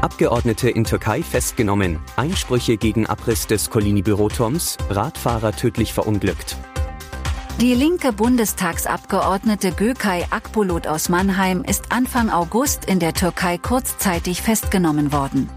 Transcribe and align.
Abgeordnete 0.00 0.70
in 0.70 0.84
Türkei 0.84 1.22
festgenommen, 1.22 1.98
Einsprüche 2.16 2.76
gegen 2.76 3.06
Abriss 3.06 3.46
des 3.46 3.70
Kolini-Büroturms, 3.70 4.76
Radfahrer 4.90 5.52
tödlich 5.52 5.92
verunglückt. 5.92 6.56
Die 7.60 7.72
linke 7.72 8.12
Bundestagsabgeordnete 8.12 9.72
Gökay 9.72 10.26
Akbulut 10.30 10.86
aus 10.86 11.08
Mannheim 11.08 11.64
ist 11.64 11.90
Anfang 11.90 12.28
August 12.28 12.84
in 12.84 12.98
der 12.98 13.14
Türkei 13.14 13.56
kurzzeitig 13.56 14.42
festgenommen 14.42 15.10
worden. 15.10 15.48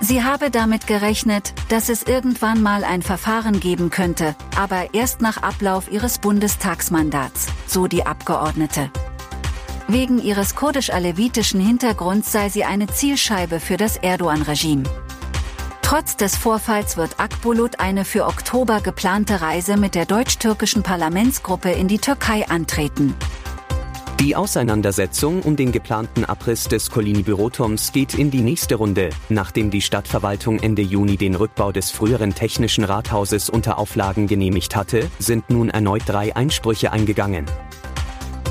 Sie 0.00 0.24
habe 0.24 0.50
damit 0.50 0.86
gerechnet, 0.86 1.54
dass 1.68 1.88
es 1.88 2.02
irgendwann 2.02 2.60
mal 2.60 2.84
ein 2.84 3.02
Verfahren 3.02 3.60
geben 3.60 3.90
könnte, 3.90 4.34
aber 4.56 4.94
erst 4.94 5.22
nach 5.22 5.42
Ablauf 5.42 5.90
ihres 5.90 6.18
Bundestagsmandats, 6.18 7.46
so 7.66 7.86
die 7.86 8.04
Abgeordnete. 8.04 8.90
Wegen 9.88 10.20
ihres 10.20 10.56
kurdisch-alevitischen 10.56 11.60
Hintergrunds 11.60 12.32
sei 12.32 12.48
sie 12.48 12.64
eine 12.64 12.88
Zielscheibe 12.88 13.60
für 13.60 13.76
das 13.76 13.96
Erdogan-Regime. 13.96 14.82
Trotz 15.82 16.16
des 16.16 16.34
Vorfalls 16.36 16.96
wird 16.96 17.20
Akbulut 17.20 17.78
eine 17.78 18.04
für 18.04 18.26
Oktober 18.26 18.80
geplante 18.80 19.40
Reise 19.40 19.76
mit 19.76 19.94
der 19.94 20.04
deutsch-türkischen 20.04 20.82
Parlamentsgruppe 20.82 21.70
in 21.70 21.86
die 21.86 21.98
Türkei 21.98 22.48
antreten. 22.48 23.14
Die 24.18 24.34
Auseinandersetzung 24.34 25.42
um 25.42 25.54
den 25.54 25.70
geplanten 25.70 26.24
Abriss 26.24 26.64
des 26.64 26.90
Colini-Büroturms 26.90 27.92
geht 27.92 28.14
in 28.14 28.32
die 28.32 28.40
nächste 28.40 28.74
Runde, 28.74 29.10
nachdem 29.28 29.70
die 29.70 29.82
Stadtverwaltung 29.82 30.58
Ende 30.58 30.82
Juni 30.82 31.16
den 31.16 31.36
Rückbau 31.36 31.70
des 31.70 31.92
früheren 31.92 32.34
Technischen 32.34 32.82
Rathauses 32.82 33.48
unter 33.48 33.78
Auflagen 33.78 34.26
genehmigt 34.26 34.74
hatte, 34.74 35.08
sind 35.20 35.50
nun 35.50 35.70
erneut 35.70 36.02
drei 36.06 36.34
Einsprüche 36.34 36.90
eingegangen. 36.90 37.46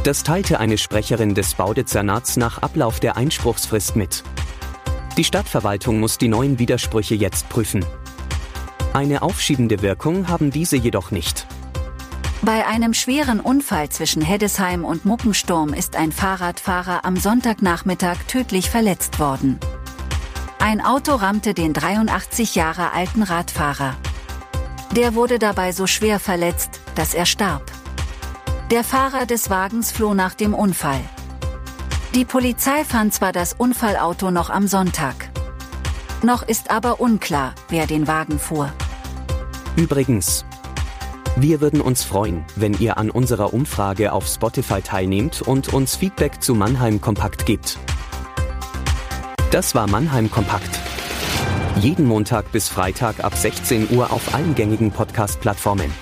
Das 0.06 0.22
teilte 0.22 0.60
eine 0.60 0.78
Sprecherin 0.78 1.34
des 1.34 1.56
Baudezernats 1.56 2.38
nach 2.38 2.60
Ablauf 2.60 3.00
der 3.00 3.18
Einspruchsfrist 3.18 3.96
mit. 3.96 4.24
Die 5.18 5.24
Stadtverwaltung 5.24 6.00
muss 6.00 6.20
die 6.20 6.28
neuen 6.28 6.60
Widersprüche 6.60 7.16
jetzt 7.16 7.50
prüfen. 7.50 7.84
Eine 8.94 9.24
aufschiebende 9.24 9.82
Wirkung 9.82 10.28
haben 10.28 10.52
diese 10.52 10.78
jedoch 10.78 11.10
nicht. 11.10 11.48
Bei 12.44 12.68
einem 12.68 12.94
schweren 12.94 13.40
Unfall 13.40 13.90
zwischen 13.90 14.22
Heddesheim 14.22 14.86
und 14.86 15.06
Muckensturm 15.06 15.74
ist 15.74 15.96
ein 15.96 16.12
Fahrradfahrer 16.12 17.04
am 17.04 17.18
Sonntagnachmittag 17.18 18.18
tödlich 18.28 18.70
verletzt 18.70 19.18
worden. 19.18 19.60
Ein 20.60 20.82
Auto 20.82 21.16
rammte 21.16 21.56
den 21.56 21.74
83 21.74 22.54
Jahre 22.54 22.94
alten 22.94 23.24
Radfahrer. 23.24 23.96
Der 24.96 25.16
wurde 25.16 25.40
dabei 25.40 25.72
so 25.72 25.88
schwer 25.88 26.20
verletzt, 26.20 26.80
dass 26.94 27.16
er 27.16 27.26
starb. 27.26 27.75
Der 28.72 28.84
Fahrer 28.84 29.28
des 29.28 29.52
Wagens 29.52 29.92
floh 29.92 30.16
nach 30.16 30.34
dem 30.34 30.56
Unfall. 30.56 31.00
Die 32.16 32.26
Polizei 32.26 32.84
fand 32.84 33.14
zwar 33.14 33.32
das 33.32 33.54
Unfallauto 33.54 34.32
noch 34.32 34.50
am 34.50 34.68
Sonntag. 34.68 35.30
Noch 36.24 36.42
ist 36.42 36.72
aber 36.72 37.00
unklar, 37.00 37.54
wer 37.70 37.86
den 37.86 38.08
Wagen 38.08 38.40
fuhr. 38.40 38.74
Übrigens, 39.76 40.46
wir 41.36 41.62
würden 41.62 41.80
uns 41.80 42.04
freuen, 42.04 42.44
wenn 42.56 42.74
ihr 42.80 42.98
an 42.98 43.12
unserer 43.12 43.54
Umfrage 43.54 44.12
auf 44.12 44.26
Spotify 44.26 44.82
teilnehmt 44.82 45.44
und 45.44 45.72
uns 45.72 45.96
Feedback 45.96 46.42
zu 46.42 46.56
Mannheim 46.56 47.00
Kompakt 47.00 47.46
gebt. 47.46 47.78
Das 49.52 49.76
war 49.76 49.88
Mannheim 49.88 50.32
Kompakt. 50.32 50.80
Jeden 51.80 52.08
Montag 52.08 52.52
bis 52.52 52.68
Freitag 52.68 53.24
ab 53.24 53.36
16 53.36 53.96
Uhr 53.96 54.12
auf 54.12 54.34
allen 54.34 54.56
gängigen 54.56 54.90
Podcast-Plattformen. 54.90 55.94